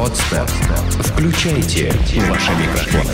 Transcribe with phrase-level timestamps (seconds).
[0.00, 0.46] Подстер.
[1.04, 1.92] Включайте
[2.26, 3.12] ваши микрофоны.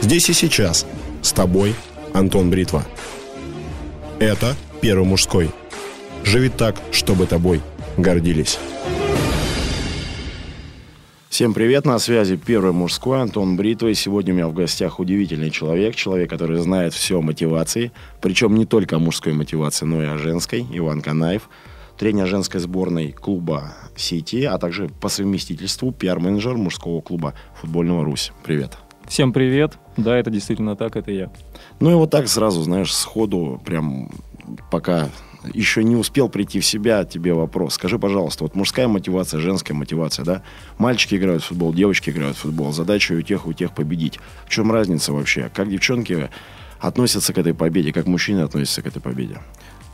[0.00, 0.86] Здесь и сейчас.
[1.22, 1.76] С тобой
[2.14, 2.84] Антон Бритва.
[4.18, 5.52] Это Первый мужской.
[6.24, 7.62] Живи так, чтобы тобой
[7.96, 8.58] гордились.
[11.38, 13.86] Всем привет, на связи Первый мужской, Антон Бритва.
[13.86, 18.56] И сегодня у меня в гостях удивительный человек, человек, который знает все о мотивации, причем
[18.56, 21.48] не только о мужской мотивации, но и о женской, Иван Канаев,
[21.96, 28.32] тренер женской сборной клуба «Сити», а также по совместительству пиар-менеджер мужского клуба футбольного «Русь».
[28.42, 28.76] Привет.
[29.06, 29.78] Всем привет.
[29.96, 31.30] Да, это действительно так, это я.
[31.78, 34.10] Ну и вот так сразу, знаешь, сходу, прям
[34.72, 35.08] пока
[35.54, 37.74] еще не успел прийти в себя, тебе вопрос.
[37.74, 40.42] Скажи, пожалуйста, вот мужская мотивация, женская мотивация, да?
[40.78, 42.72] Мальчики играют в футбол, девочки играют в футбол.
[42.72, 44.18] Задача у тех, у тех победить.
[44.46, 45.50] В чем разница вообще?
[45.54, 46.28] Как девчонки
[46.80, 49.40] относятся к этой победе, как мужчины относятся к этой победе?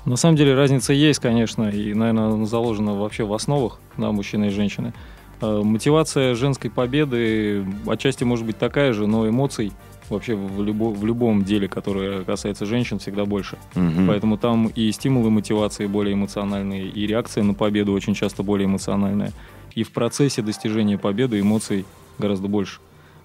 [0.04, 4.50] На самом деле разница есть, конечно, и, наверное, заложена вообще в основах да, мужчины и
[4.50, 4.92] женщины.
[5.40, 9.72] Э, мотивация женской победы отчасти может быть такая же, но эмоций
[10.10, 13.58] вообще в, любо, в любом деле, которое касается женщин, всегда больше.
[13.74, 14.06] Мгм.
[14.06, 19.32] Поэтому там и стимулы мотивации более эмоциональные, и реакция на победу очень часто более эмоциональная.
[19.74, 21.84] И в процессе достижения победы эмоций
[22.18, 22.80] гораздо больше.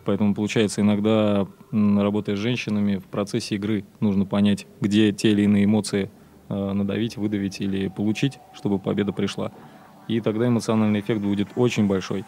[0.06, 5.66] Поэтому, получается, иногда, работая с женщинами, в процессе игры нужно понять, где те или иные
[5.66, 6.10] эмоции
[6.48, 9.52] э, надавить, выдавить или получить, чтобы победа пришла.
[10.08, 12.26] И тогда эмоциональный эффект будет очень большой.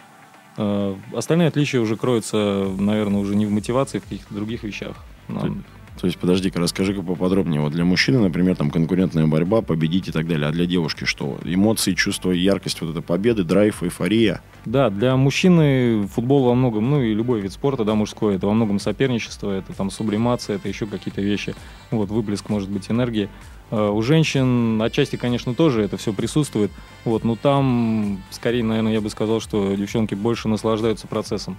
[0.57, 4.95] Э, Остальные отличия уже кроются, наверное, уже не в мотивации, а в каких-то других вещах.
[5.27, 5.63] Нам-
[5.99, 7.61] То есть, подожди-ка, расскажи-ка поподробнее.
[7.61, 10.47] Вот для мужчины, например, там конкурентная борьба, победить и так далее.
[10.47, 11.37] А для девушки что?
[11.43, 14.41] Эмоции, чувство, яркость вот этой победы, драйв, эйфория.
[14.65, 18.53] Да, для мужчины футбол во многом, ну и любой вид спорта, да, мужской, это во
[18.53, 21.55] многом соперничество, это там сублимация, это еще какие-то вещи.
[21.91, 23.29] Вот, выплеск, может быть, энергии.
[23.69, 26.71] Э, У женщин отчасти, конечно, тоже это все присутствует.
[27.05, 31.57] Вот, но там, скорее, наверное, я бы сказал, что девчонки больше наслаждаются процессом.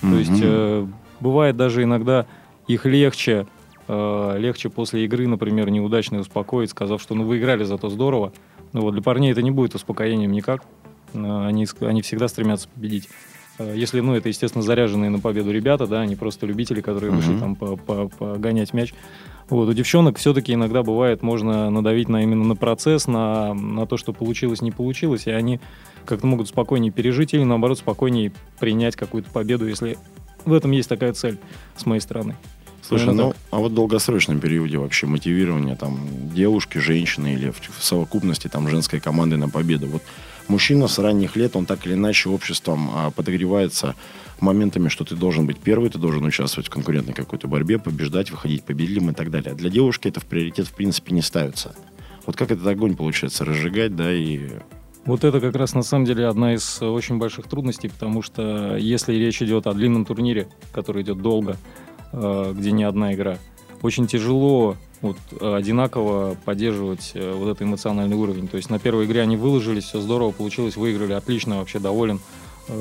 [0.00, 0.86] То есть э,
[1.20, 2.26] бывает даже иногда
[2.66, 3.46] их легче,
[3.88, 8.32] э, легче после игры, например, неудачно успокоить, сказав, что ну вы играли, зато здорово.
[8.72, 10.62] Ну вот для парней это не будет успокоением никак.
[11.14, 13.08] Э, они, они всегда стремятся победить.
[13.58, 17.32] Э, Если, ну, это, естественно, заряженные на победу ребята, да, они просто любители, которые вышли
[17.32, 17.40] Мгм.
[17.40, 18.92] там по- по- погонять мяч.
[19.48, 23.96] Вот, у девчонок все-таки иногда бывает, можно надавить на именно на процесс, на, на то,
[23.98, 25.60] что получилось, не получилось, и они
[26.06, 29.98] как-то могут спокойнее пережить или, наоборот, спокойнее принять какую-то победу, если
[30.46, 31.38] в этом есть такая цель
[31.76, 32.34] с моей стороны.
[32.86, 35.98] Слушай, Наверное, ну, а вот в долгосрочном периоде вообще мотивирование там
[36.34, 39.86] девушки, женщины или в, в совокупности там женской команды на победу.
[39.86, 40.02] Вот
[40.48, 43.94] мужчина с ранних лет, он так или иначе обществом а, подогревается
[44.38, 48.64] моментами, что ты должен быть первый, ты должен участвовать в конкурентной какой-то борьбе, побеждать, выходить
[48.64, 49.52] победителем и так далее.
[49.52, 51.74] А для девушки это в приоритет в принципе не ставится.
[52.26, 54.48] Вот как этот огонь получается разжигать, да, и...
[55.06, 59.14] Вот это как раз на самом деле одна из очень больших трудностей, потому что если
[59.14, 61.56] речь идет о длинном турнире, который идет долго,
[62.14, 63.38] где не одна игра,
[63.82, 68.48] очень тяжело вот, э, одинаково поддерживать э, вот этот эмоциональный уровень.
[68.48, 72.20] То есть на первой игре они выложились, все здорово получилось, выиграли, отлично, вообще доволен,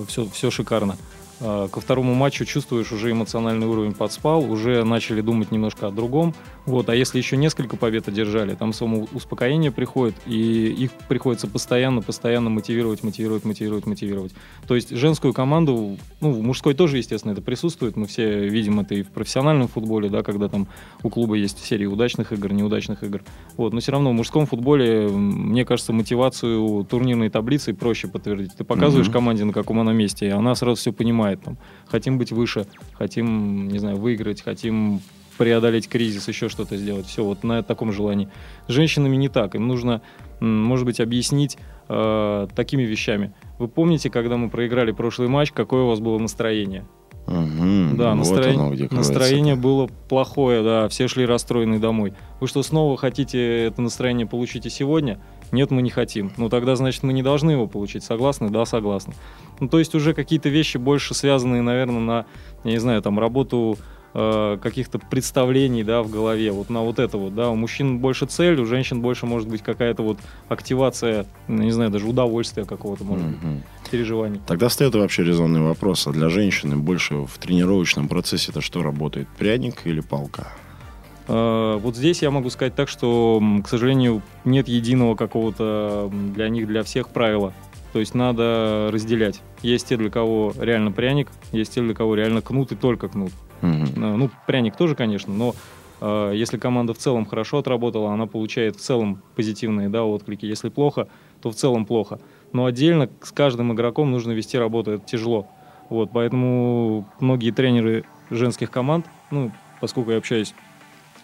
[0.07, 0.95] все, все шикарно.
[1.41, 6.33] Э, Ко второму матчу чувствуешь, уже эмоциональный уровень подспал, уже начали думать немножко о другом.
[6.65, 12.01] Вот, а если еще несколько побед одержали, там само успокоение приходит, и их приходится постоянно,
[12.01, 14.33] постоянно мотивировать, мотивировать, мотивировать, мотивировать.
[14.65, 17.97] То есть женскую команду, ну, в мужской тоже, естественно, это присутствует.
[17.97, 20.67] Мы все видим это и в профессиональном футболе, да, когда там
[21.03, 23.23] у клуба есть серии удачных игр, неудачных игр.
[23.57, 28.55] Вот, но все равно в мужском футболе, мне кажется, мотивацию турнирной таблицы проще подтвердить.
[28.55, 29.13] Ты показываешь Мгм.
[29.13, 31.41] команде, на каком она месте, и она сразу все понимает.
[31.43, 31.57] Там,
[31.87, 35.01] хотим быть выше, хотим, не знаю, выиграть, хотим
[35.33, 37.05] преодолеть кризис, еще что-то сделать.
[37.07, 38.29] Все вот на таком желании.
[38.67, 39.55] С женщинами не так.
[39.55, 40.01] Им нужно,
[40.39, 41.57] может быть, объяснить
[41.89, 43.33] э, такими вещами.
[43.59, 46.85] Вы помните, когда мы проиграли прошлый матч, какое у вас было настроение?
[47.25, 49.13] Мгм, Да, вот настроение, оно где кроется.
[49.13, 52.11] настроение было плохое, да, все шли расстроенные домой.
[52.41, 55.19] Вы что, снова хотите это настроение получить и сегодня?
[55.53, 56.33] Нет, мы не хотим.
[56.35, 58.03] Ну тогда, значит, мы не должны его получить.
[58.03, 58.49] Согласны?
[58.49, 59.13] Да, согласны.
[59.61, 62.25] Ну то есть уже какие-то вещи больше связанные, наверное, на,
[62.65, 63.77] я не знаю, там работу
[64.13, 68.25] э, каких-то представлений, да, в голове, вот на вот это вот, да, у мужчин больше
[68.25, 70.17] цель, у женщин больше может быть какая-то вот
[70.49, 73.63] активация, не знаю, даже удовольствия какого-то, может быть, Мгм.
[73.91, 74.39] переживаний.
[74.47, 76.07] Тогда встает вообще резонный вопрос.
[76.07, 79.27] А для женщины больше в тренировочном процессе это что работает?
[79.37, 80.47] Пряник или палка?
[81.27, 86.67] Э, Вот здесь я могу сказать так, что, к сожалению, нет единого какого-то для них,
[86.67, 87.53] для всех правила.
[87.93, 89.41] То есть надо разделять.
[89.61, 93.31] Есть те, для кого реально пряник, есть те, для кого реально кнут и только кнут.
[93.61, 95.53] Э, Ну, пряник тоже, конечно, но
[96.05, 100.45] Э, если команда в целом хорошо отработала, она получает в целом позитивные да, отклики.
[100.45, 101.07] Если плохо,
[101.41, 102.19] то в целом плохо.
[102.51, 105.47] Но отдельно с каждым игроком нужно вести работу, это тяжело.
[105.89, 110.53] Вот, поэтому многие тренеры женских команд, ну, поскольку я общаюсь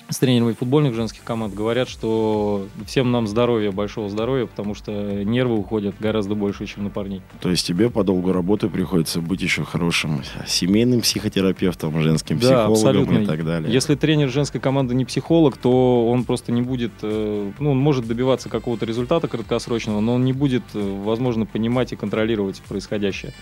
[0.09, 4.91] с тренерами футбольных женских команд говорят, что всем нам здоровья, большого здоровья, потому что
[5.23, 7.21] нервы уходят гораздо больше, чем на парней.
[7.41, 12.71] То есть тебе по долгу работы приходится быть еще хорошим семейным психотерапевтом, женским да, психологом
[12.71, 13.19] абсолютно.
[13.19, 13.71] и так далее.
[13.71, 18.07] Если тренер женской команды не психолог, то он просто не будет, э, ну, он может
[18.07, 23.33] добиваться какого-то результата краткосрочного, но он не будет, э, возможно, понимать и контролировать происходящее.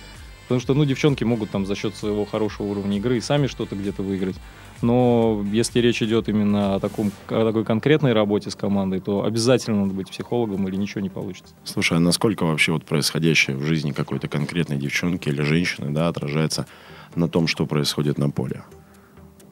[0.47, 3.75] Потому что, ну, девчонки могут там за счет своего хорошего уровня игры и сами что-то
[3.75, 4.35] где-то выиграть.
[4.81, 9.81] Но если речь идет именно о, таком, о такой конкретной работе с командой, то обязательно
[9.81, 11.55] надо быть психологом или ничего не получится.
[11.63, 16.67] Слушай, а насколько вообще вот происходящее в жизни какой-то конкретной девчонки или женщины, да, отражается
[17.15, 18.63] на том, что происходит на поле?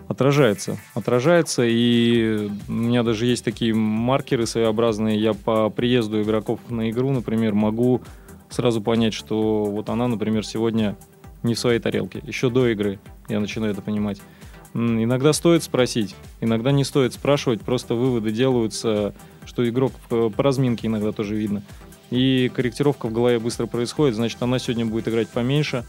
[0.08, 0.78] Отражается.
[0.94, 5.20] Отражается, и у меня даже есть такие маркеры своеобразные.
[5.20, 8.02] Я по приезду игроков на игру, например, могу
[8.50, 10.96] сразу понять, что вот она, например, сегодня
[11.42, 12.22] не в своей тарелке.
[12.24, 13.00] Еще до игры
[13.30, 14.22] я начинаю это понимать.
[14.76, 21.14] Иногда стоит спросить, иногда не стоит спрашивать, просто выводы делаются, что игрок по разминке иногда
[21.14, 21.64] тоже видно.
[22.12, 25.86] И корректировка в голове быстро происходит, значит, она сегодня будет играть поменьше,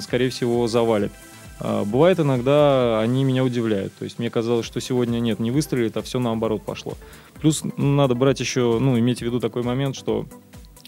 [0.00, 1.10] скорее всего, завалит.
[1.58, 3.92] А, бывает иногда, они меня удивляют.
[3.94, 6.94] То есть мне казалось, что сегодня нет, не выстрелит, а все наоборот пошло.
[7.40, 10.26] Плюс надо брать еще, ну, иметь в виду такой момент, что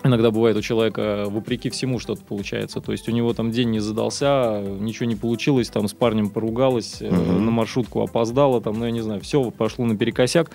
[0.07, 2.81] Иногда бывает у человека вопреки всему что-то получается.
[2.81, 7.01] То есть у него там день не задался, ничего не получилось, там с парнем поругалась,
[7.01, 7.39] uh-huh.
[7.39, 10.51] на маршрутку опоздала, там, ну я не знаю, все пошло наперекосяк,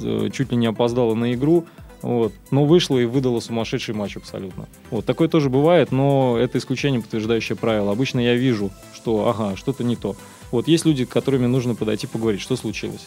[0.00, 1.64] э, чуть ли не опоздала на игру.
[2.02, 2.32] Вот.
[2.50, 4.68] Но вышла и выдала сумасшедший матч абсолютно.
[4.90, 5.04] Вот.
[5.04, 7.92] Такое тоже бывает, но это исключение, подтверждающее правило.
[7.92, 10.16] Обычно я вижу, что ага, что-то не то.
[10.50, 13.06] Вот есть люди, к которыми нужно подойти поговорить, что случилось.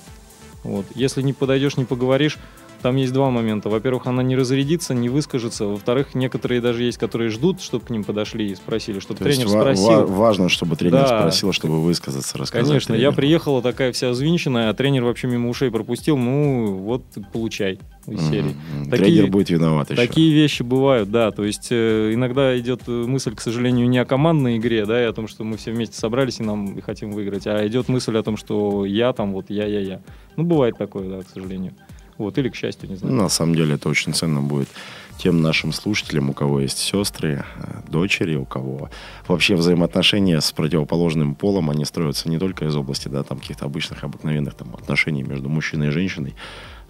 [0.63, 0.85] Вот.
[0.95, 2.37] Если не подойдешь, не поговоришь,
[2.83, 3.69] там есть два момента.
[3.69, 5.65] Во-первых, она не разрядится, не выскажется.
[5.65, 9.47] Во-вторых, некоторые даже есть, которые ждут, чтобы к ним подошли и спросили, чтобы То тренер
[9.47, 10.01] спросил.
[10.01, 11.19] Ва- важно, чтобы тренер да.
[11.19, 12.67] спросил, чтобы высказаться, рассказать.
[12.67, 13.11] Конечно, тренеру.
[13.11, 16.17] я приехала такая вся взвинченная, а тренер вообще мимо ушей пропустил.
[16.17, 18.51] Ну, вот получай из серии.
[18.51, 18.89] Mm-hmm.
[18.89, 20.01] Такие, тренер будет виноват еще.
[20.01, 21.31] Такие вещи бывают, да.
[21.31, 25.13] То есть э, иногда идет мысль, к сожалению, не о командной игре, да, и о
[25.13, 28.35] том, что мы все вместе собрались и нам хотим выиграть, а идет мысль о том,
[28.35, 30.01] что я там, вот я, я, я.
[30.35, 31.73] Ну, бывает такое, да, к сожалению.
[32.17, 33.15] Вот, или к счастью, не знаю.
[33.15, 34.69] На самом деле это очень ценно будет
[35.17, 38.89] тем нашим слушателям, у кого есть сестры, э, дочери, у кого
[39.27, 44.03] вообще взаимоотношения с противоположным полом, они строятся не только из области, да, там каких-то обычных,
[44.03, 46.35] обыкновенных там отношений между мужчиной и женщиной,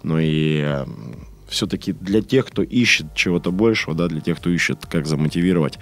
[0.02, 0.86] но и э,
[1.48, 5.78] все-таки для тех, кто ищет чего-то большего, да, для тех, кто ищет, как замотивировать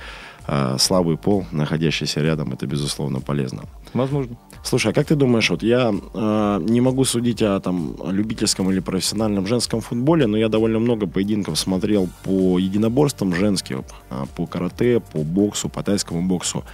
[0.47, 3.65] э, слабый пол, находящийся рядом, это, безусловно, полезно.
[3.95, 4.37] Возможно.
[4.65, 8.79] Слушай, а как ты думаешь, вот я э, не могу судить о там любительском или
[8.79, 15.01] профессиональном женском футболе, но я довольно много поединков смотрел по единоборствам женским, э, по карате,
[15.01, 16.65] по боксу, по тайскому боксу,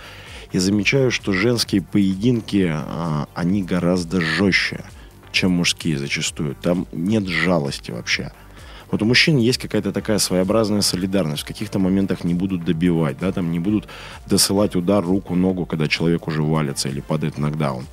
[0.52, 4.84] и замечаю, что женские поединки, э, они гораздо жестче,
[5.32, 6.56] чем мужские зачастую.
[6.60, 8.32] Там нет жалости вообще.
[8.90, 11.42] Вот у мужчин есть какая-то такая своеобразная солидарность.
[11.42, 13.88] В каких-то моментах не будут добивать, да, там не будут
[14.26, 17.84] досылать удар, руку, ногу, когда человек уже валится или падает нокдаун.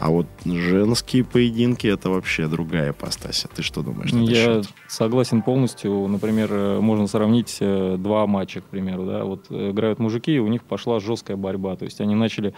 [0.00, 3.46] А вот женские поединки это вообще другая ипостась.
[3.54, 4.10] Ты что думаешь?
[4.10, 4.68] Я счет?
[4.88, 6.08] согласен полностью.
[6.08, 9.06] Например, э, можно сравнить э, два матча, к примеру.
[9.06, 9.24] Да?
[9.24, 11.76] Вот э, играют мужики, и у них пошла жесткая борьба.
[11.76, 12.54] То есть они начали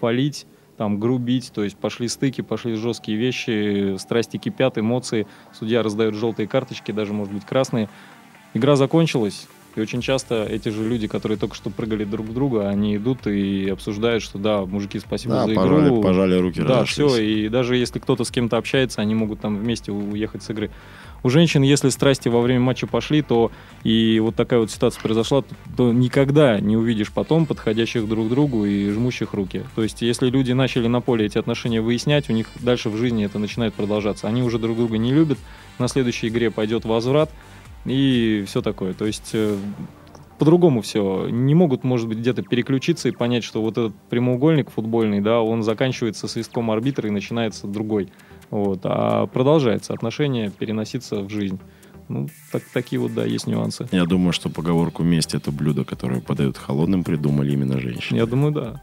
[0.00, 0.46] фалить,
[0.80, 6.48] там грубить, то есть пошли стыки, пошли жесткие вещи, страсти кипят, эмоции, судья раздает желтые
[6.48, 7.90] карточки, даже, может быть, красные.
[8.54, 9.46] Игра закончилась,
[9.76, 13.26] и очень часто эти же люди, которые только что прыгали друг к другу, они идут
[13.26, 16.02] и обсуждают, что да, мужики, спасибо да, за пожали, игру.
[16.02, 19.92] Пожали руки, Да, все, и даже если кто-то с кем-то общается, они могут там вместе
[19.92, 20.70] уехать с игры.
[21.22, 23.52] У женщин, если страсти во время матча пошли, то
[23.84, 25.44] и вот такая вот ситуация произошла,
[25.76, 29.64] то никогда не увидишь потом подходящих друг к другу и жмущих руки.
[29.74, 33.26] То есть, если люди начали на поле эти отношения выяснять, у них дальше в жизни
[33.26, 34.28] это начинает продолжаться.
[34.28, 35.38] Они уже друг друга не любят,
[35.78, 37.30] на следующей игре пойдет возврат
[37.84, 38.94] и все такое.
[38.94, 39.56] То есть э,
[40.38, 41.28] по-другому все.
[41.28, 45.62] Не могут, может быть, где-то переключиться и понять, что вот этот прямоугольник футбольный, да, он
[45.62, 48.10] заканчивается свистком арбитра и начинается другой.
[48.50, 48.80] Вот.
[48.84, 51.60] А продолжается отношение переноситься в жизнь.
[52.08, 53.86] Ну, так, такие вот, да, есть нюансы.
[53.92, 58.16] Я думаю, что поговорку «месть»— это блюдо, которое подают холодным, придумали именно женщины.
[58.16, 58.82] Я думаю, да.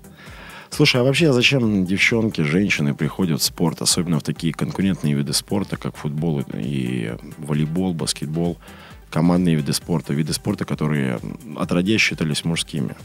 [0.70, 5.78] Слушай, а вообще зачем девчонки, женщины приходят в спорт, особенно в такие конкурентные виды спорта,
[5.78, 8.58] как футбол и волейбол, баскетбол,
[9.10, 11.20] командные виды спорта, виды спорта, которые
[11.56, 12.96] отродясь считались мужскими?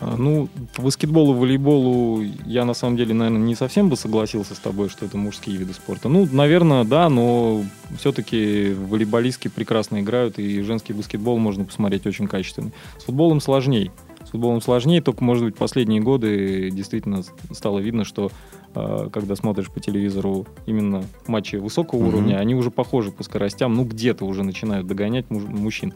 [0.00, 4.58] А, Ну, по баскетболу, волейболу я на самом деле, наверное, не совсем бы согласился с
[4.58, 6.08] тобой, что это мужские виды спорта.
[6.08, 7.64] Ну, наверное, да, но
[7.98, 12.72] все-таки волейболистки прекрасно играют, и женский баскетбол можно посмотреть очень качественный.
[12.98, 13.90] С футболом сложней.
[14.28, 18.30] С футболом сложнее, только, может быть, последние годы действительно стало видно, что
[18.74, 22.08] э, когда смотришь по телевизору именно матчи высокого Мгм.
[22.08, 25.94] уровня, они уже похожи по скоростям, ну, где-то уже начинают догонять муж- мужчин.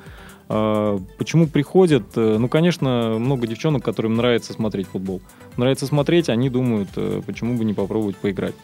[0.48, 2.04] А, Почему приходят?
[2.16, 5.20] Э, Ну, конечно, много девчонок, которым нравится смотреть футбол.
[5.58, 8.54] Нравится смотреть, они думают, э, почему бы не попробовать поиграть.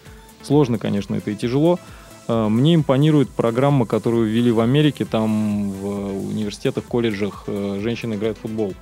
[0.42, 1.78] Сложно, конечно, это и тяжело.
[2.26, 5.04] А, Мне импонирует программа, которую ввели в Америке.
[5.04, 8.72] Там в университетах, колледжах э, женщины играют в футбол.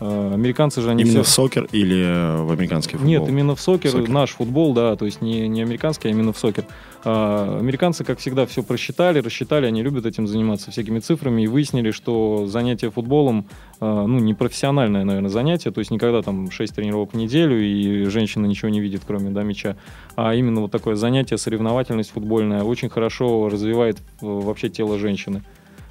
[0.00, 1.30] А, Американцы же они Именно все...
[1.30, 3.08] в сокер или э, в американский футбол?
[3.08, 4.08] Нет, именно в сокер, Сокер.
[4.08, 6.64] наш футбол, да, то есть не, не американский, а именно в сокер.
[7.04, 11.90] А, американцы, как всегда, все просчитали, рассчитали, они любят этим заниматься всякими цифрами и выяснили,
[11.90, 13.46] что занятие футболом,
[13.80, 18.04] а, ну, не профессиональное, наверное, занятие, то есть никогда там 6 тренировок в неделю и
[18.04, 19.76] женщина ничего не видит, кроме да, мяча,
[20.16, 25.42] а именно вот такое занятие, соревновательность футбольная, очень хорошо развивает э, вообще тело женщины.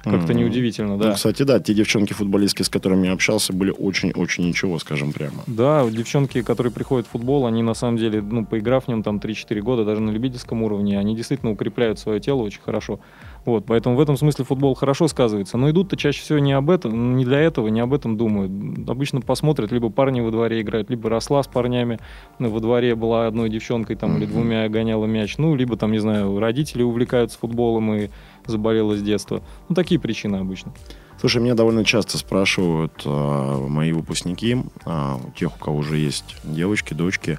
[0.02, 1.08] Как-то неудивительно, да.
[1.08, 5.42] Ну, кстати, да, те девчонки-футболистки, с которыми я общался, были очень-очень ничего, скажем прямо.
[5.46, 9.18] Да, девчонки, которые приходят в футбол, они на самом деле, ну, поиграв в нем там
[9.18, 13.00] 3-4 года, даже на любительском уровне, они действительно укрепляют свое тело очень хорошо.
[13.44, 15.56] Вот, поэтому в этом смысле футбол хорошо сказывается.
[15.56, 18.50] Но идут-то чаще всего не об этом, не для этого, не об этом думают.
[18.88, 21.98] Обычно посмотрят, либо парни во дворе играют, либо росла с парнями,
[22.38, 25.98] ну, во дворе была одной девчонкой там или двумя гоняла мяч, ну, либо там, не
[25.98, 28.10] знаю, родители увлекаются футболом и
[28.46, 29.42] заболела с детства.
[29.68, 30.72] Ну, такие причины обычно.
[31.18, 34.56] Слушай, меня довольно часто спрашивают э, мои выпускники,
[34.86, 37.38] э, тех, у кого уже есть девочки, дочки,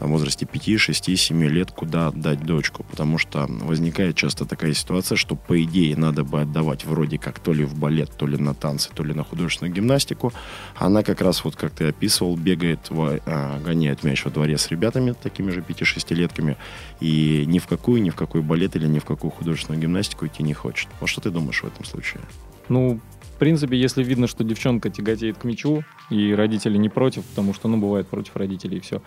[0.00, 2.84] там в возрасте 5, 6, 7 лет, куда отдать дочку.
[2.90, 7.52] Потому что возникает часто такая ситуация, что по идее надо бы отдавать вроде как то
[7.52, 10.32] ли в балет, то ли на танцы, то ли на художественную гимнастику.
[10.74, 15.12] Она как раз вот, как ты описывал, бегает, а, гоняет мяч во дворе с ребятами,
[15.22, 16.56] такими же 5-6-летками,
[17.00, 20.42] и ни в какую, ни в какой балет или ни в какую художественную гимнастику идти
[20.42, 20.88] не хочет.
[21.00, 22.22] Вот что ты думаешь в этом случае?
[22.70, 23.00] Ну,
[23.34, 27.68] в принципе, если видно, что девчонка тяготеет к мячу, и родители не против, потому что,
[27.68, 29.02] ну, бывает против родителей и все,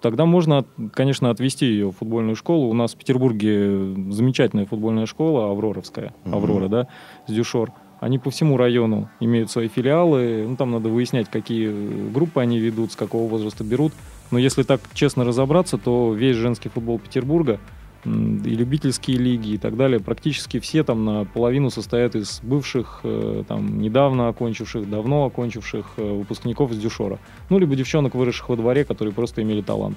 [0.00, 2.68] тогда можно, конечно, отвести ее в футбольную школу.
[2.68, 6.14] У нас в Петербурге замечательная футбольная школа, Авроровская.
[6.24, 6.88] Аврора, да,
[7.26, 7.72] с Дюшор.
[8.00, 10.44] Они по всему району имеют свои филиалы.
[10.46, 13.92] Ну, там надо выяснять, какие группы они ведут, с какого возраста берут.
[14.30, 17.60] Но если так честно разобраться, то весь женский футбол Петербурга
[18.04, 23.80] и любительские лиги и так далее, практически все там наполовину состоят из бывших, э, там,
[23.80, 27.18] недавно окончивших, давно окончивших э, выпускников из Дюшора.
[27.48, 29.96] Ну, либо девчонок, выросших во дворе, которые просто имели талант.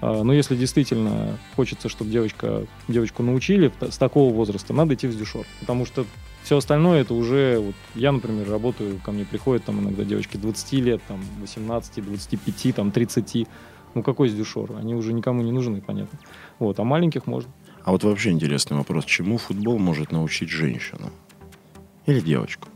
[0.00, 5.16] А, Но если действительно хочется, чтобы девочка, девочку научили с такого возраста, надо идти в
[5.16, 5.44] Дюшор.
[5.60, 6.04] Потому что
[6.42, 7.58] все остальное это уже...
[7.58, 12.74] Вот я, например, работаю, ко мне приходят там иногда девочки 20 лет, там 18, 25,
[12.74, 13.46] там 30.
[13.98, 14.76] Ну какой с Дюшор?
[14.78, 16.20] Они уже никому не нужны, понятно.
[16.60, 17.50] Вот, а маленьких можно.
[17.82, 19.04] А вот вообще интересный вопрос.
[19.06, 21.10] Чему футбол может научить женщину?
[22.06, 22.68] Или девочку?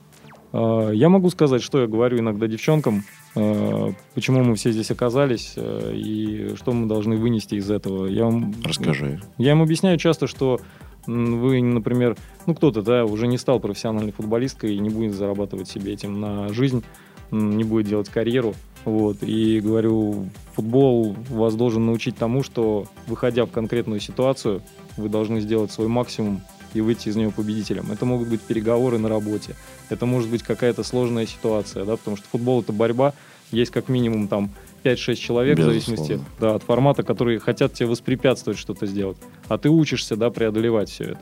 [0.52, 3.04] А, Я могу сказать, что я говорю иногда девчонкам,
[3.36, 8.06] а, почему мы все здесь оказались а, и что мы должны вынести из этого.
[8.06, 9.22] Я вам, Расскажи.
[9.38, 10.58] я им объясняю часто, что
[11.06, 15.92] вы, например, ну кто-то, да, уже не стал профессиональной футболисткой и не будет зарабатывать себе
[15.92, 16.82] этим на жизнь,
[17.30, 18.54] не будет делать карьеру.
[18.84, 19.22] Вот.
[19.22, 24.62] И говорю, футбол вас должен научить тому, что, выходя в конкретную ситуацию,
[24.96, 26.42] вы должны сделать свой максимум
[26.74, 27.92] и выйти из нее победителем.
[27.92, 29.54] Это могут быть переговоры на работе,
[29.90, 33.12] это может быть какая-то сложная ситуация, да, потому что футбол это борьба,
[33.50, 34.50] есть как минимум там
[34.82, 36.26] 5-6 человек, в зависимости Безусловно.
[36.40, 39.18] да, от формата, которые хотят тебе воспрепятствовать что-то сделать.
[39.48, 41.20] А ты учишься, да, преодолевать все это.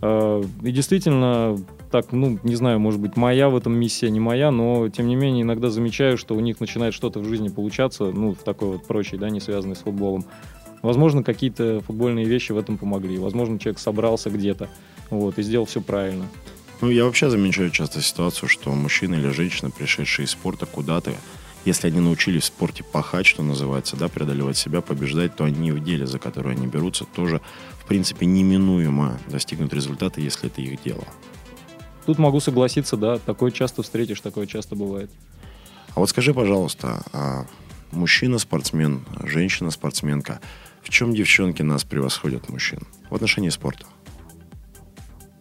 [0.00, 1.56] Э, И действительно,
[1.90, 5.16] так, ну, не знаю, может быть, моя в этом миссия, не моя, но, тем не
[5.16, 8.86] менее, иногда замечаю, что у них начинает что-то в жизни получаться, ну, в такой вот
[8.86, 10.24] прочей, да, не связанной с футболом.
[10.82, 13.18] Возможно, какие-то футбольные вещи в этом помогли.
[13.18, 14.68] Возможно, человек собрался где-то,
[15.10, 16.26] вот, и сделал все правильно.
[16.80, 21.12] Ну, я вообще замечаю часто ситуацию, что мужчина или женщина, пришедшие из спорта куда-то,
[21.64, 25.82] если они научились в спорте пахать, что называется, да, преодолевать себя, побеждать, то они в
[25.82, 27.40] деле, за которое они берутся, тоже,
[27.88, 31.04] принципе, неминуемо достигнут результата, если это их дело.
[32.06, 35.10] Тут могу согласиться, да, такое часто встретишь, такое часто бывает.
[35.94, 37.46] А вот скажи, пожалуйста, а
[37.92, 40.40] мужчина-спортсмен, женщина-спортсменка,
[40.82, 42.80] в чем девчонки нас превосходят мужчин
[43.10, 43.84] в отношении спорта?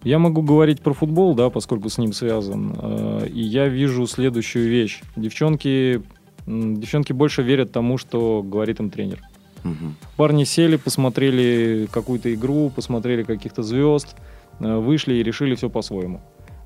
[0.04, 2.75] Я могу говорить про футбол, да, поскольку с ним связан.
[2.77, 5.01] Э, И я вижу следующую вещь.
[5.16, 6.01] Девчонки,
[6.46, 9.22] девчонки больше верят тому, что говорит им тренер.
[9.68, 9.96] Мгм.
[10.16, 14.16] Парни сели, посмотрели какую-то игру, посмотрели каких-то звезд,
[14.60, 16.22] э, вышли и решили все по-своему.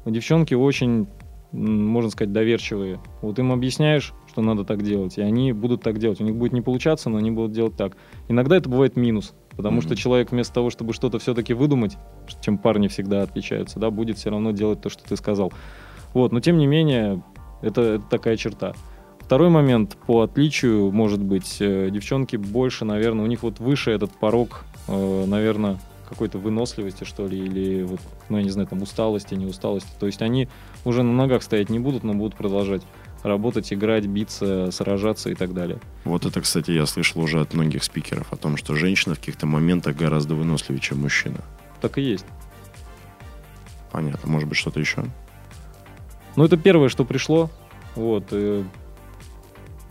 [0.06, 1.08] Девчонки очень
[1.52, 3.00] можно сказать, доверчивые.
[3.22, 6.22] Вот им объясняешь, что надо так делать, и они будут так делать.
[6.22, 7.98] У них будет не получаться, но они будут делать так.
[8.30, 9.86] Иногда это бывает минус, потому mm-hmm.
[9.86, 11.98] что человек вместо того, чтобы что-то все-таки выдумать,
[12.42, 15.52] чем парни всегда отличаются, да, будет все равно делать то, что ты сказал.
[16.14, 17.22] Вот, но тем не менее,
[17.62, 18.74] это, это такая черта.
[19.32, 24.12] Второй момент по отличию, может быть, э, девчонки больше, наверное, у них вот выше этот
[24.12, 29.34] порог, э, наверное, какой-то выносливости, что ли, или вот, ну, я не знаю, там, усталости,
[29.36, 29.88] не усталости.
[30.02, 30.50] То есть они
[30.84, 32.82] уже на ногах стоять не будут, но будут продолжать
[33.24, 35.80] работать, играть, биться, сражаться и так далее.
[36.04, 39.46] Вот это, кстати, я слышал уже от многих спикеров о том, что женщина в каких-то
[39.46, 41.40] моментах гораздо выносливее, чем мужчина.
[41.80, 42.26] Так и есть.
[43.94, 44.30] Понятно.
[44.30, 45.06] Может быть, что-то еще?
[46.36, 47.50] Ну, это первое, что пришло.
[47.96, 48.26] Вот.
[48.32, 48.66] И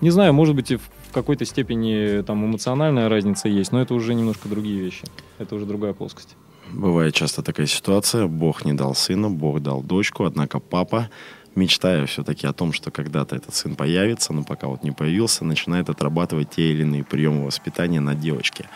[0.00, 4.14] не знаю, может быть, и в какой-то степени там эмоциональная разница есть, но это уже
[4.14, 5.04] немножко другие вещи.
[5.38, 6.37] Это уже другая плоскость.
[6.73, 8.26] Бывает часто такая ситуация.
[8.26, 11.11] Бог не дал сына, Бог дал дочку, однако папа,
[11.54, 15.90] мечтая все-таки о том, что когда-то этот сын появится, но пока вот не появился, начинает
[15.90, 18.69] отрабатывать те или иные приемы воспитания на девочке.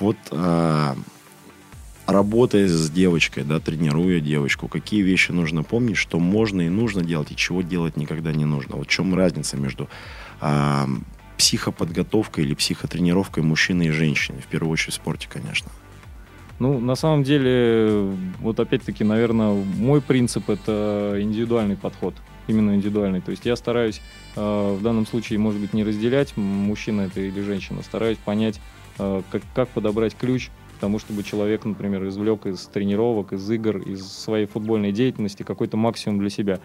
[0.00, 0.96] Вот а,
[2.06, 7.30] работая с девочкой, да, тренируя девочку, какие вещи нужно помнить, что можно и нужно делать,
[7.30, 8.76] и чего делать никогда не нужно.
[8.76, 9.88] Вот в чем разница между
[10.40, 10.86] а,
[11.38, 15.70] психоподготовкой или психотренировкой мужчины и женщины, в первую очередь в спорте, конечно.
[16.60, 22.14] Ну, на самом деле, вот опять-таки, наверное, мой принцип это индивидуальный подход,
[22.46, 23.20] именно индивидуальный.
[23.20, 24.00] То есть я стараюсь
[24.36, 28.60] э, в данном случае, может быть, не разделять, мужчина это или женщина, стараюсь понять,
[28.98, 33.78] э, как, как подобрать ключ к тому, чтобы человек, например, извлек из тренировок, из игр,
[33.78, 36.60] из своей футбольной деятельности какой-то максимум для себя.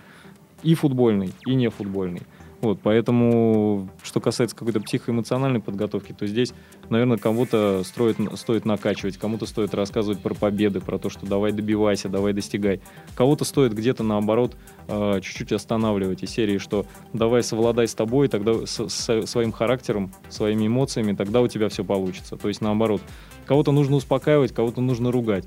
[0.62, 2.22] И футбольный, и не футбольный.
[2.62, 6.54] Вот, поэтому, что касается какой-то психоэмоциональной подготовки, то здесь,
[6.90, 12.10] наверное, кому-то строит, стоит накачивать, кому-то стоит рассказывать про победы, про то, что давай добивайся,
[12.10, 12.82] давай достигай.
[13.16, 14.58] Кого-то стоит где-то, наоборот,
[14.90, 20.12] э, чуть-чуть останавливать из серии, что давай совладай с тобой, тогда с, с своим характером,
[20.28, 22.36] своими эмоциями, тогда у тебя все получится.
[22.36, 23.02] То есть, наоборот,
[23.46, 25.46] кого-то нужно успокаивать, кого-то нужно ругать.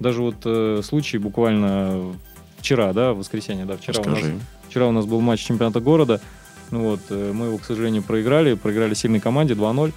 [0.00, 2.14] Даже вот э, случай буквально
[2.56, 4.20] вчера, да, в воскресенье, да, вчера у, нас,
[4.70, 6.22] вчера у нас был матч чемпионата города,
[6.82, 8.54] вот, э, мы его, к сожалению, проиграли.
[8.54, 9.92] Проиграли сильной команде 2-0,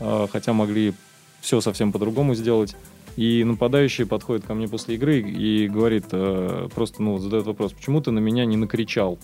[0.00, 0.94] а, хотя могли
[1.40, 2.74] все совсем по-другому сделать.
[3.16, 8.00] И нападающий подходит ко мне после игры и говорит, э, просто ну, задает вопрос, почему
[8.00, 9.18] ты на меня не накричал?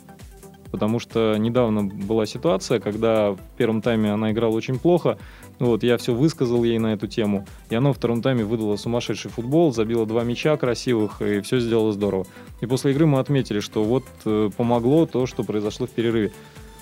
[0.70, 5.18] Потому что недавно была ситуация, когда в первом тайме она играла очень плохо.
[5.58, 7.46] Вот, я все высказал ей на эту тему.
[7.70, 11.92] И она во втором тайме выдала сумасшедший футбол, забила два мяча красивых, и все сделала
[11.92, 12.26] здорово.
[12.60, 16.32] И после игры мы отметили, что вот э, помогло то, что произошло в перерыве.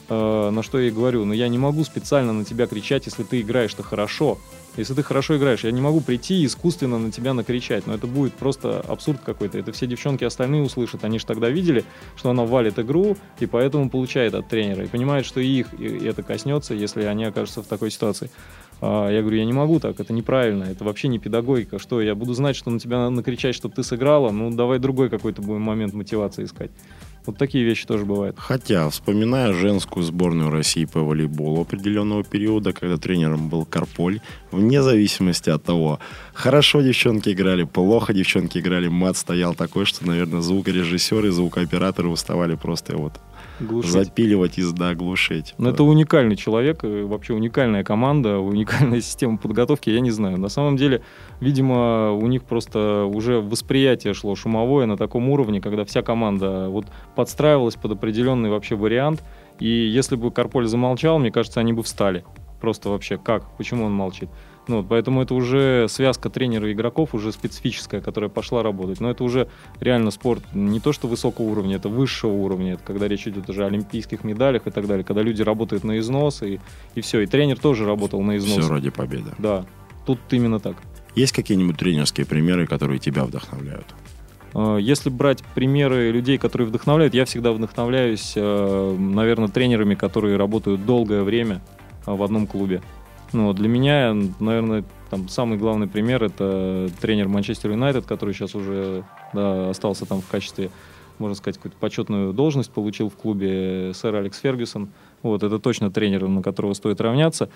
[0.08, 3.22] Э, на что я и говорю, но я не могу специально на тебя кричать, если
[3.24, 4.38] ты играешь-то хорошо.
[4.76, 8.06] Если ты хорошо играешь, я не могу прийти и искусственно на тебя накричать, но это
[8.06, 9.58] будет просто абсурд какой-то.
[9.58, 11.02] Это все девчонки остальные услышат.
[11.02, 14.84] Они же тогда видели, что она валит игру, и поэтому получает от тренера.
[14.84, 18.30] И понимают, что их это коснется, если они окажутся в такой ситуации.
[18.82, 21.78] А я говорю, я не могу так, это неправильно, это вообще не педагогика.
[21.78, 24.30] Что, я буду знать, что на тебя надо накричать, чтобы ты сыграла?
[24.30, 26.70] Ну, давай другой какой-то будем момент мотивации искать.
[27.26, 28.36] Вот такие вещи тоже бывают.
[28.38, 34.20] Хотя, вспоминая женскую сборную России по волейболу определенного периода, когда тренером был Карполь,
[34.52, 35.98] вне зависимости от того,
[36.34, 42.54] хорошо девчонки играли, плохо девчонки играли, мат стоял такой, что, наверное, звукорежиссеры и звукооператоры уставали
[42.54, 43.14] просто вот
[43.60, 43.92] глушить.
[43.92, 45.54] запиливать и да, глушить.
[45.58, 45.70] Но да.
[45.72, 50.38] это уникальный человек, вообще уникальная команда, уникальная система подготовки, я не знаю.
[50.38, 51.02] На самом деле,
[51.40, 56.86] видимо, у них просто уже восприятие шло шумовое на таком уровне, когда вся команда вот
[57.14, 59.22] подстраивалась под определенный вообще вариант.
[59.58, 62.24] И если бы Карполь замолчал, мне кажется, они бы встали.
[62.60, 63.44] Просто вообще как?
[63.56, 64.28] Почему он молчит?
[64.68, 69.00] Ну, поэтому это уже связка тренера и игроков уже специфическая, которая пошла работать.
[69.00, 69.48] Но это уже
[69.80, 72.74] реально спорт не то что высокого уровня, это высшего уровня.
[72.74, 75.04] Это когда речь идет уже о олимпийских медалях и так далее.
[75.04, 76.60] Когда люди работают на износ и,
[76.94, 77.20] и все.
[77.20, 78.64] И тренер тоже работал на износ.
[78.64, 79.32] Все ради победы.
[79.38, 79.64] Да,
[80.04, 80.76] тут именно так.
[81.14, 83.86] Есть какие-нибудь тренерские примеры, которые тебя вдохновляют?
[84.52, 90.84] А, если брать примеры людей, которые вдохновляют, я всегда вдохновляюсь, э, наверное, тренерами, которые работают
[90.84, 91.62] долгое время
[92.04, 92.82] а, в одном клубе.
[93.32, 99.04] Ну, для меня, наверное, там самый главный пример это тренер Манчестер Юнайтед, который сейчас уже
[99.32, 100.70] да, остался там в качестве,
[101.18, 104.90] можно сказать, какую-то почетную должность получил в клубе сэр Алекс Фергюсон.
[105.22, 107.50] Вот, это точно тренер, на которого стоит равняться.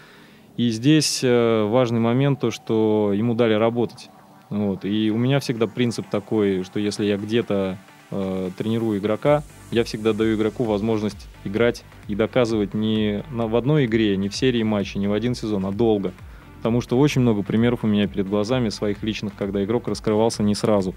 [0.56, 4.10] И здесь э, важный момент то, что ему дали работать.
[4.50, 4.84] Вот.
[4.84, 7.78] И у меня всегда принцип такой, что если я где-то
[8.10, 13.86] э, тренирую игрока, я всегда даю игроку возможность играть и доказывать не на, в одной
[13.86, 16.12] игре, не в серии матчей, не в один сезон, а долго.
[16.56, 20.54] Потому что очень много примеров у меня перед глазами своих личных, когда игрок раскрывался не
[20.54, 20.94] сразу.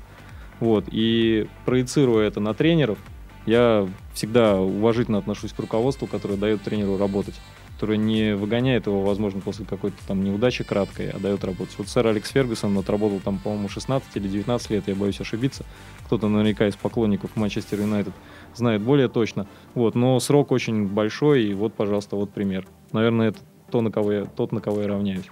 [0.60, 0.86] Вот.
[0.92, 2.98] И проецируя это на тренеров,
[3.46, 7.36] Я всегда уважительно отношусь к руководству, которое дает тренеру работать
[7.84, 11.76] которое не выгоняет его, возможно, после какой-то там неудачи краткой, а дает работать.
[11.78, 15.66] Вот сэр Алекс Фергюсон отработал там, по-моему, 16 или 19 лет, я боюсь ошибиться.
[16.06, 18.14] Кто-то наверняка из поклонников Манчестер Юнайтед
[18.56, 19.48] знает более точно.
[19.74, 22.66] Вот, но срок очень большой, и вот, пожалуйста, вот пример.
[22.92, 23.40] Наверное, это
[23.72, 25.26] то, на кого я, тот, на кого я равняюсь.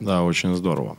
[0.00, 0.96] Да, очень здорово.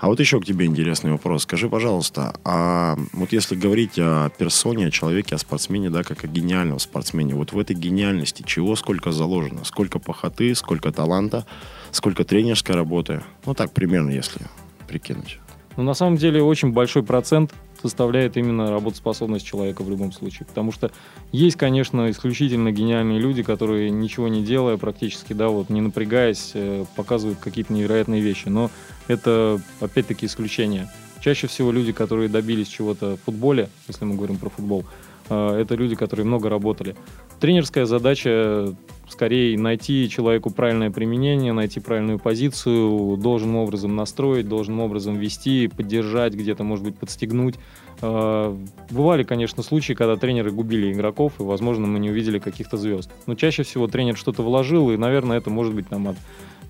[0.00, 1.42] А вот еще к тебе интересный вопрос.
[1.42, 6.26] Скажи, пожалуйста, а вот если говорить о персоне, о человеке, о спортсмене, да, как о
[6.26, 9.62] гениальном спортсмене, вот в этой гениальности чего сколько заложено?
[9.64, 11.46] Сколько похоты, сколько таланта,
[11.90, 13.22] сколько тренерской работы?
[13.44, 14.40] Ну так примерно, если
[14.88, 15.38] прикинуть.
[15.76, 20.46] Ну, на самом деле, очень большой процент составляет именно работоспособность человека в любом случае.
[20.46, 20.90] Потому что
[21.32, 26.84] есть, конечно, исключительно гениальные люди, которые ничего не делая практически, да, вот не напрягаясь, э,
[26.96, 28.48] показывают какие-то невероятные вещи.
[28.48, 28.70] Но
[29.08, 30.88] это, опять-таки, исключение.
[31.20, 34.84] Чаще всего люди, которые добились чего-то в футболе, если мы говорим про футбол,
[35.28, 36.96] э, это люди, которые много работали.
[37.40, 38.74] Тренерская задача
[39.10, 46.34] скорее найти человеку правильное применение, найти правильную позицию, должным образом настроить, должным образом вести, поддержать,
[46.34, 47.56] где-то, может быть, подстегнуть.
[48.02, 48.56] А,
[48.90, 53.10] бывали, конечно, случаи, когда тренеры губили игроков, и, возможно, мы не увидели каких-то звезд.
[53.26, 56.16] Но чаще всего тренер что-то вложил, и, наверное, это может быть там, от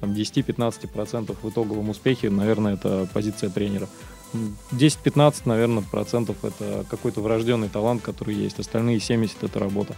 [0.01, 3.87] там, 10-15% в итоговом успехе, наверное, это позиция тренера.
[4.73, 8.59] 10-15, наверное, процентов это какой-то врожденный талант, который есть.
[8.61, 9.95] Остальные 70 это работа.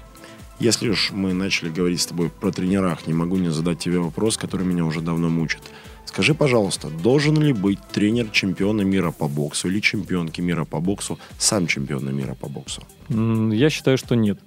[0.59, 4.37] Если уж мы начали говорить с тобой про тренерах, не могу не задать тебе вопрос,
[4.37, 5.63] который меня уже давно мучит.
[6.05, 11.19] Скажи, пожалуйста, должен ли быть тренер чемпиона мира по боксу или чемпионки мира по боксу
[11.39, 12.83] сам чемпиона мира по боксу?
[13.09, 14.39] Я считаю, что нет.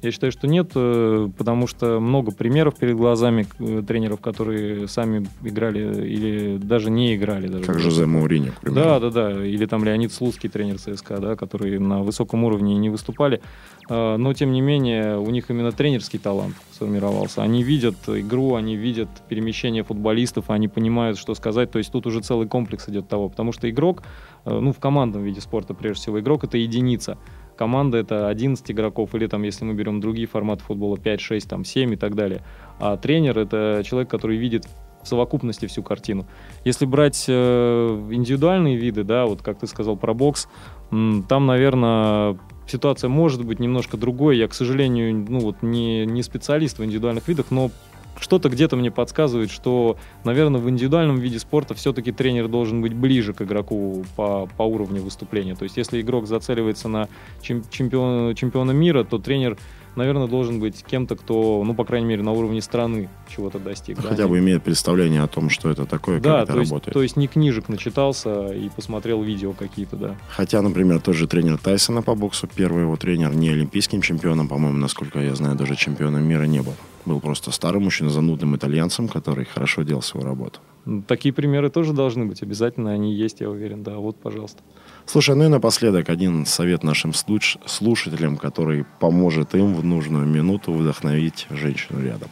[0.00, 5.26] Я считаю, что нет, э, потому что много примеров перед глазами э, тренеров, которые сами
[5.42, 7.48] играли или даже не играли.
[7.48, 8.84] Даже как Жозе Мауриньо, к примеру.
[8.84, 9.44] Да, да, да.
[9.44, 13.40] Или там Леонид Слуцкий, тренер ЦСКА, да, которые на высоком уровне не выступали.
[13.88, 17.42] А, но, тем не менее, у них именно тренерский талант сформировался.
[17.42, 21.72] Они видят игру, они видят перемещение футболистов, они понимают, что сказать.
[21.72, 23.28] То есть тут уже целый комплекс идет того.
[23.28, 24.04] Потому что игрок,
[24.44, 27.18] э, ну, в командном виде спорта, прежде всего, игрок— это единица
[27.58, 31.64] команда это 11 игроков, или там, если мы берем другие форматы футбола, 5, 6, там,
[31.64, 32.42] 7 и так далее.
[32.78, 34.66] А тренер это человек, который видит
[35.02, 36.26] в совокупности всю картину.
[36.64, 40.48] Если брать э, индивидуальные виды, да, вот как ты сказал про бокс,
[40.90, 44.38] там, наверное, ситуация может быть немножко другой.
[44.38, 47.70] Я, к сожалению, ну вот не, не специалист в индивидуальных видах, но
[48.20, 53.32] что-то где-то мне подсказывает, что, наверное, в индивидуальном виде спорта все-таки тренер должен быть ближе
[53.32, 55.54] к игроку по, по уровню выступления.
[55.54, 57.08] То есть, если игрок зацеливается на
[57.40, 59.56] чемпион, чемпиона мира, то тренер
[59.98, 63.98] наверное, должен быть кем-то, кто, ну, по крайней мере, на уровне страны чего-то достиг.
[63.98, 64.28] Хотя да?
[64.28, 66.94] бы имеет представление о том, что это такое, да, как это то есть, работает.
[66.94, 70.16] то есть не книжек начитался и посмотрел видео какие-то, да.
[70.30, 74.78] Хотя, например, тот же тренер Тайсона по боксу, первый его тренер не олимпийским чемпионом, по-моему,
[74.78, 76.74] насколько я знаю, даже чемпионом мира не был.
[77.08, 80.60] Был просто старым, очень занудным итальянцем, который хорошо делал свою работу.
[81.06, 84.62] Такие примеры тоже должны быть, обязательно они есть, я уверен, да, вот, пожалуйста.
[85.06, 91.46] Слушай, ну и напоследок один совет нашим слушателям, который поможет им в нужную минуту вдохновить
[91.48, 92.28] женщину рядом.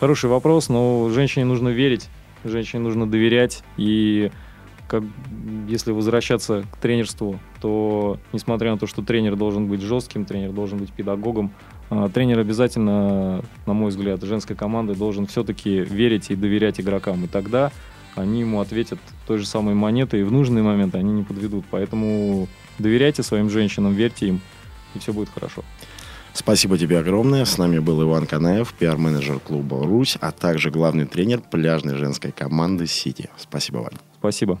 [0.00, 2.08] Хороший вопрос, но женщине нужно верить,
[2.44, 3.62] женщине нужно доверять.
[3.76, 4.30] И
[4.92, 5.04] как,
[5.68, 10.78] если возвращаться к тренерству, то несмотря на то, что тренер должен быть жестким, тренер должен
[10.78, 11.50] быть педагогом,
[11.88, 17.24] а, тренер обязательно, на мой взгляд, женской команды должен все-таки верить и доверять игрокам.
[17.24, 17.72] И тогда
[18.16, 21.64] они ему ответят той же самой монетой, и в нужный момент они не подведут.
[21.70, 22.46] Поэтому
[22.78, 24.40] доверяйте своим женщинам, верьте им,
[24.94, 25.64] и все будет хорошо.
[26.34, 27.46] Спасибо тебе огромное.
[27.46, 32.86] С нами был Иван Канаев, пиар-менеджер клуба «Русь», а также главный тренер пляжной женской команды
[32.86, 33.30] «Сити».
[33.38, 33.98] Спасибо, Вань.
[34.18, 34.60] Спасибо.